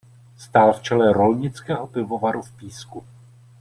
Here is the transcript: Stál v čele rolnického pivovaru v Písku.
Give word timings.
Stál 0.37 0.73
v 0.73 0.81
čele 0.81 1.13
rolnického 1.13 1.87
pivovaru 1.87 2.41
v 2.41 2.51
Písku. 2.51 3.03